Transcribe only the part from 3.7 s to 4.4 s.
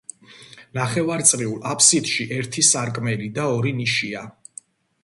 ნიშია.